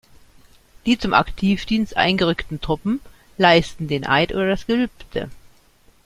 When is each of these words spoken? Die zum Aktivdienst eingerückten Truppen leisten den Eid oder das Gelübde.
Die 0.87 0.97
zum 0.97 1.13
Aktivdienst 1.13 1.95
eingerückten 1.95 2.59
Truppen 2.59 3.01
leisten 3.37 3.87
den 3.87 4.03
Eid 4.07 4.33
oder 4.33 4.47
das 4.49 4.65
Gelübde. 4.65 5.29